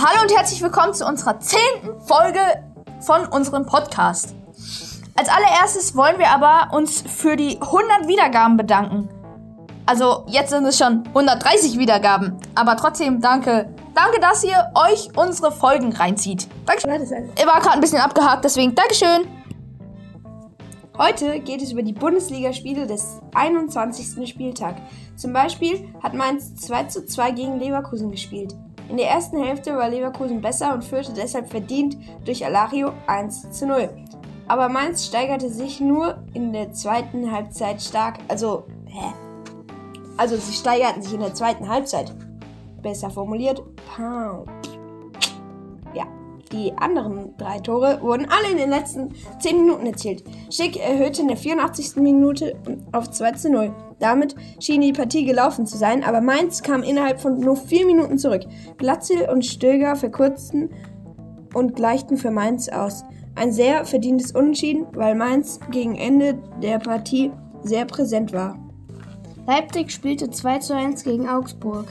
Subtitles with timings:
[0.00, 2.38] Hallo und herzlich willkommen zu unserer zehnten Folge
[3.00, 4.32] von unserem Podcast.
[5.16, 9.08] Als allererstes wollen wir aber uns für die 100 Wiedergaben bedanken.
[9.86, 13.74] Also jetzt sind es schon 130 Wiedergaben, aber trotzdem danke.
[13.92, 16.46] Danke, dass ihr euch unsere Folgen reinzieht.
[16.64, 17.32] Dankeschön.
[17.34, 19.26] Er war gerade ein bisschen abgehakt, deswegen Dankeschön.
[20.96, 24.28] Heute geht es über die Bundesligaspiele des 21.
[24.28, 24.76] Spieltag.
[25.16, 28.54] Zum Beispiel hat Mainz 2 zu 2 gegen Leverkusen gespielt.
[28.88, 33.66] In der ersten Hälfte war Leverkusen besser und führte deshalb verdient durch Alario 1 zu
[33.66, 33.90] 0.
[34.48, 38.18] Aber Mainz steigerte sich nur in der zweiten Halbzeit stark.
[38.28, 39.12] Also, hä?
[40.16, 42.14] Also, sie steigerten sich in der zweiten Halbzeit.
[42.80, 43.62] Besser formuliert,
[43.94, 44.57] Pound.
[46.52, 50.24] Die anderen drei Tore wurden alle in den letzten 10 Minuten erzielt.
[50.50, 51.96] Schick erhöhte in der 84.
[51.96, 52.56] Minute
[52.92, 53.74] auf 2 zu 0.
[53.98, 58.18] Damit schien die Partie gelaufen zu sein, aber Mainz kam innerhalb von nur 4 Minuten
[58.18, 58.42] zurück.
[58.78, 60.70] Glatzel und Stöger verkürzten
[61.52, 63.04] und gleichten für Mainz aus.
[63.34, 67.30] Ein sehr verdientes Unentschieden, weil Mainz gegen Ende der Partie
[67.62, 68.58] sehr präsent war.
[69.46, 71.86] Leipzig spielte 2 zu 1 gegen Augsburg.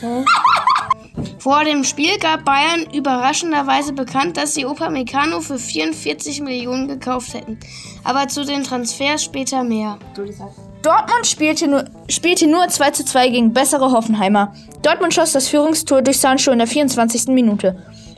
[1.38, 7.58] Vor dem Spiel gab Bayern überraschenderweise bekannt, dass sie Upamecano für 44 Millionen gekauft hätten.
[8.04, 9.98] Aber zu den Transfers später mehr.
[10.82, 14.54] Dortmund spielte nur, spielte nur 2 zu 2 gegen bessere Hoffenheimer.
[14.82, 17.28] Dortmund schoss das Führungstor durch Sancho in der 24.
[17.28, 17.76] Minute.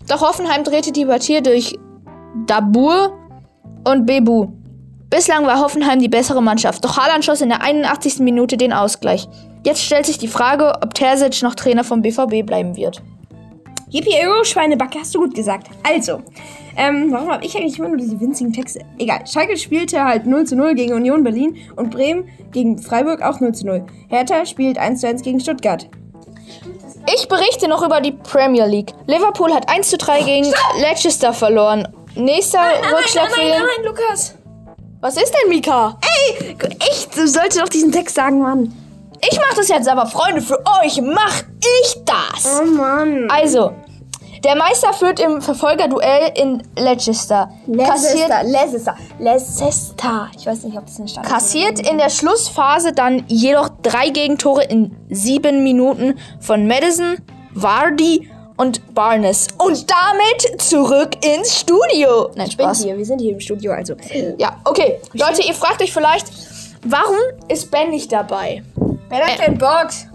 [0.08, 1.78] Doch Hoffenheim drehte die Partie durch
[2.46, 3.18] Dabur
[3.84, 4.48] und Bebu.
[5.10, 8.20] Bislang war Hoffenheim die bessere Mannschaft, doch Haaland schoss in der 81.
[8.20, 9.28] Minute den Ausgleich.
[9.64, 13.02] Jetzt stellt sich die Frage, ob Terzic noch Trainer vom BVB bleiben wird.
[13.90, 15.68] Yippie Euro, Schweinebacke, hast du gut gesagt.
[15.82, 16.22] Also,
[16.76, 18.80] ähm, warum habe ich eigentlich immer nur diese winzigen Texte?
[18.98, 23.40] Egal, Schalke spielte halt 0 zu 0 gegen Union Berlin und Bremen gegen Freiburg auch
[23.40, 23.84] 0 zu 0.
[24.08, 25.88] Hertha spielt 1 zu 1 gegen Stuttgart.
[27.14, 28.92] Ich berichte noch über die Premier League.
[29.06, 30.46] Liverpool hat 1 zu 3 gegen
[30.80, 31.86] Leicester verloren.
[32.14, 32.60] Nächster
[32.96, 33.84] Rückschlag für den...
[33.84, 34.38] Lukas.
[35.00, 35.98] Was ist denn, Mika?
[36.00, 36.56] Ey,
[36.90, 38.72] echt, du solltest doch diesen Text sagen, Mann.
[39.30, 41.42] Ich mach das jetzt aber, Freunde, für euch mach
[41.82, 42.60] ich das.
[42.60, 43.28] Oh Mann.
[43.30, 43.72] Also,
[44.44, 47.48] der Meister führt im Verfolgerduell in Leicester.
[47.78, 50.28] Kassiert, Leicester, Leicester.
[50.36, 54.64] Ich weiß nicht, ob das eine Stadt kassiert in der Schlussphase dann jedoch drei Gegentore
[54.64, 57.18] in sieben Minuten von Madison,
[57.54, 59.46] Vardy und Barnes.
[59.58, 62.30] Und damit zurück ins Studio.
[62.34, 62.82] Nein, Ich bin Spaß.
[62.82, 63.94] hier, wir sind hier im Studio, also.
[64.38, 65.00] Ja, okay.
[65.12, 66.26] Leute, ihr fragt euch vielleicht,
[66.84, 67.16] warum
[67.48, 68.62] ist Ben nicht dabei?
[69.12, 70.06] Wer hat denn Box?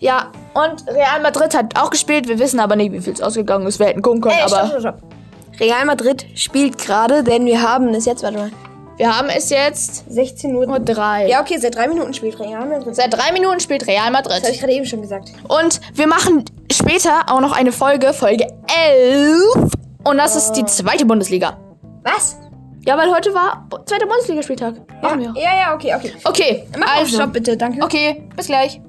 [0.00, 2.28] Ja, und Real Madrid hat auch gespielt.
[2.28, 3.78] Wir wissen aber nicht, wie viel es ausgegangen ist.
[3.78, 5.60] Wir hätten gucken können, Ey, aber stopp, stopp, stopp.
[5.60, 8.50] Real Madrid spielt gerade, denn wir haben es jetzt, warte mal,
[8.96, 10.68] wir haben es jetzt 16 Uhr.
[10.68, 11.26] Uhr drei.
[11.28, 12.94] Ja, okay, seit drei Minuten spielt Real Madrid.
[12.94, 14.48] Seit drei Minuten spielt Real Das habe Madrid.
[14.52, 15.32] ich gerade eben schon gesagt.
[15.48, 18.46] Und wir machen später auch noch eine Folge, Folge
[18.94, 19.72] 11.
[20.04, 21.56] Und das ist die zweite Bundesliga.
[22.04, 22.36] Was?
[22.86, 24.74] Ja, weil heute war zweiter Bundesligaspieltag.
[25.02, 25.34] Machen wir.
[25.42, 26.12] Ja, ja, okay, okay.
[26.24, 27.02] Okay, Mach also.
[27.02, 27.82] auf Stopp bitte, danke.
[27.82, 28.80] Okay, bis gleich.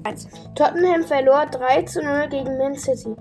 [0.54, 3.14] Tottenham verlor 3 zu 0 gegen Man City,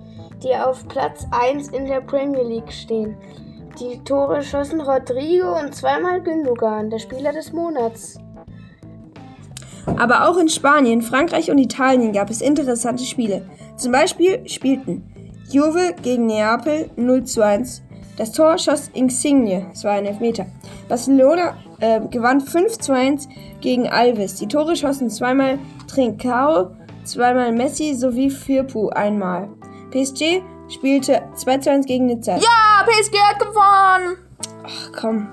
[0.43, 3.15] die auf Platz 1 in der Premier League stehen.
[3.79, 8.17] Die Tore schossen Rodrigo und zweimal Gündogan, der Spieler des Monats.
[9.97, 13.47] Aber auch in Spanien, Frankreich und Italien gab es interessante Spiele.
[13.77, 15.03] Zum Beispiel spielten
[15.49, 17.83] Juve gegen Neapel 0 zu 1.
[18.17, 20.45] Das Tor schoss Insigne, es war ein Elfmeter.
[20.87, 23.27] Barcelona äh, gewann 5 zu 1
[23.61, 24.35] gegen Alves.
[24.35, 26.71] Die Tore schossen zweimal Trincao,
[27.03, 29.49] zweimal Messi sowie Firpu einmal.
[29.91, 32.37] PSG spielte 2 zu 1 gegen Nizza.
[32.37, 34.17] Ja, PSG hat gewonnen.
[34.63, 35.27] Ach, komm.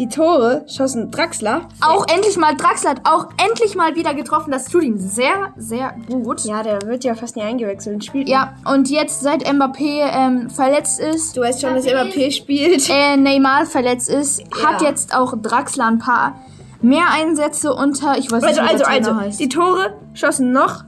[0.00, 1.68] Die Tore schossen Draxler.
[1.82, 4.50] Auch endlich mal, Draxler hat auch endlich mal wieder getroffen.
[4.50, 6.40] Das tut ihm sehr, sehr gut.
[6.46, 8.26] Ja, der wird ja fast nie eingewechselt und spielt.
[8.26, 12.88] Ja, und jetzt, seit Mbappé ähm, verletzt ist, Du weißt schon, dass MAP spielt.
[12.88, 14.88] äh, Neymar verletzt ist, hat Ja.
[14.88, 16.34] jetzt auch Draxler ein paar
[16.80, 19.16] mehr Einsätze unter, ich weiß Also, nicht, also, also.
[19.16, 19.38] heißt.
[19.38, 20.84] Die Tore schossen noch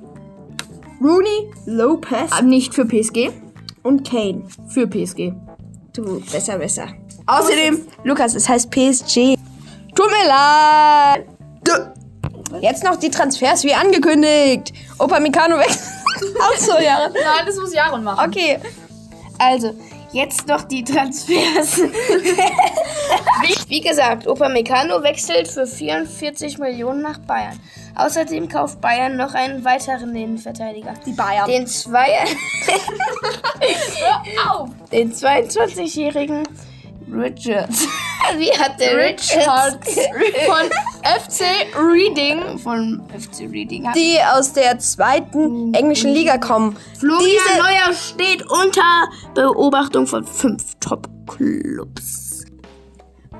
[1.02, 3.28] Rooney, Lopez nicht für PSG,
[3.82, 4.44] und Kane.
[4.68, 5.34] für PSG.
[5.94, 6.86] Du, besser, besser.
[7.26, 9.36] Außerdem, Lukas, es heißt PSG.
[9.94, 11.26] Tut mir leid.
[12.60, 14.72] Jetzt noch die Transfers wie angekündigt.
[14.98, 15.70] Opa Mikano weg.
[16.40, 17.08] Ach so, ja.
[17.08, 18.28] Nein, das muss Jaron machen.
[18.28, 18.58] Okay.
[19.38, 19.74] Also,
[20.12, 21.78] jetzt noch die Transfers.
[23.68, 27.58] Wie gesagt, Upamecano wechselt für 44 Millionen nach Bayern.
[27.94, 30.94] Außerdem kauft Bayern noch einen weiteren Innenverteidiger.
[31.04, 31.48] Die Bayern.
[31.48, 32.24] Den Zweier...
[34.92, 36.46] Den 22-jährigen
[37.14, 37.86] Richards.
[38.38, 39.76] Wie hat der Richards
[40.46, 40.70] von
[41.02, 41.42] FC
[41.76, 42.58] Reading.
[42.58, 46.76] von FC Reading Die aus der zweiten englischen Liga kommen.
[46.98, 52.44] Florian Diese- Neuer steht unter Beobachtung von fünf Top-Clubs.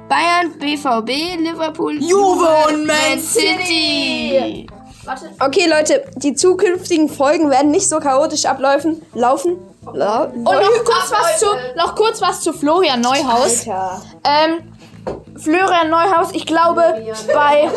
[0.09, 4.67] Bayern, BVB, Liverpool, Juve und Man Man City.
[5.05, 5.31] Warte.
[5.41, 9.01] Okay, Leute, die zukünftigen Folgen werden nicht so chaotisch ablaufen.
[9.15, 9.57] Laufen.
[9.95, 10.53] La Und noch
[10.85, 11.47] kurz, was zu,
[11.77, 13.67] noch kurz was zu Florian Neuhaus.
[14.25, 14.73] Ähm,
[15.37, 16.83] Florian Neuhaus, ich glaube,
[17.35, 17.71] bei,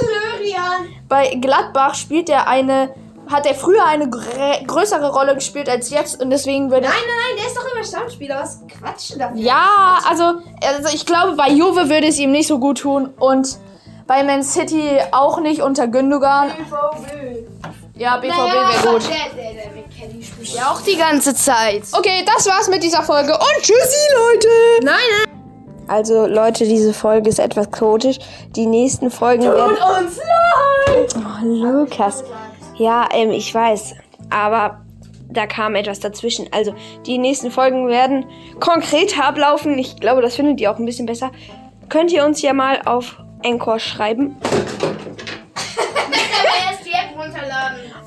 [1.09, 2.93] bei Gladbach spielt er eine,
[3.31, 6.83] hat er früher eine grä- größere Rolle gespielt als jetzt und deswegen würde.
[6.87, 8.39] Nein, nein, nein, der ist doch immer Stammspieler.
[8.41, 9.31] Was quatschen da?
[9.33, 10.23] Ja, also,
[10.63, 13.57] also ich glaube, bei Juve würde es ihm nicht so gut tun und
[14.07, 16.51] bei Man City auch nicht unter Gündogan.
[17.95, 19.09] Ja, BVB wäre gut.
[20.41, 21.83] Ja, auch die ganze Zeit.
[21.91, 24.47] Okay, das war's mit dieser Folge und tschüssi, Leute!
[24.83, 24.95] Nein,
[25.25, 25.35] nein.
[25.87, 28.17] Also, Leute, diese Folge ist etwas chaotisch.
[28.55, 29.77] Die nächsten Folgen werden.
[29.77, 31.15] uns leid!
[31.15, 32.23] Oh, Lukas.
[32.77, 33.93] Ja, ähm, ich weiß.
[34.31, 34.81] Aber
[35.29, 36.47] da kam etwas dazwischen.
[36.51, 36.73] Also,
[37.05, 38.25] die nächsten Folgen werden
[38.59, 39.77] konkreter ablaufen.
[39.77, 41.31] Ich glaube, das findet ihr auch ein bisschen besser.
[41.89, 44.35] Könnt ihr uns ja mal auf Encore schreiben.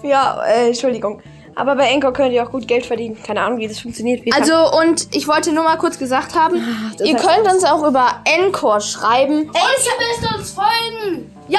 [0.02, 1.20] Ja, äh, Entschuldigung.
[1.58, 3.20] Aber bei Encore könnt ihr auch gut Geld verdienen.
[3.20, 4.24] Keine Ahnung, wie das funktioniert.
[4.24, 6.54] Wie Also, und ich wollte nur mal kurz gesagt haben,
[6.96, 9.48] das ihr könnt uns auch über Encore schreiben.
[9.48, 11.34] Und ihr müsst uns folgen.
[11.48, 11.58] Ja,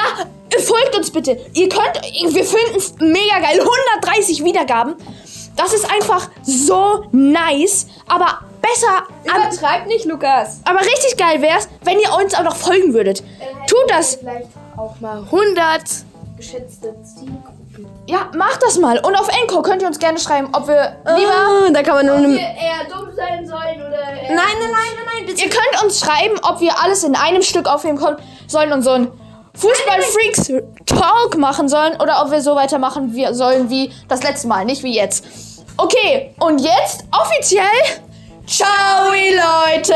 [0.58, 1.38] folgt uns bitte.
[1.52, 2.00] Ihr könnt,
[2.34, 3.60] wir finden es mega geil.
[4.00, 4.94] 130 Wiedergaben.
[5.56, 7.86] Das ist einfach so nice.
[8.08, 10.60] Aber besser, Übertreibt nicht, Lukas.
[10.64, 13.22] aber richtig geil wär's, wenn ihr uns auch noch folgen würdet.
[13.66, 14.14] Tut das.
[14.16, 14.48] Vielleicht
[14.78, 15.82] auch mal 100
[16.38, 17.59] geschätzte Zielgruppen.
[18.10, 18.98] Ja, macht das mal.
[18.98, 21.30] Und auf Encore könnt ihr uns gerne schreiben, ob wir lieber.
[21.30, 22.36] Ah, da kann man nur eine.
[22.38, 25.44] eher dumm sein sollen oder eher Nein, nein, nein, nein, nein, bitte.
[25.44, 28.16] Ihr könnt uns schreiben, ob wir alles in einem Stück aufnehmen können,
[28.48, 29.12] sollen und so ein
[29.54, 30.52] Fußball-Freaks
[30.86, 34.82] Talk machen sollen oder ob wir so weitermachen wir sollen wie das letzte Mal, nicht
[34.82, 35.24] wie jetzt.
[35.76, 37.62] Okay, und jetzt offiziell.
[38.46, 39.94] Ciao, Leute!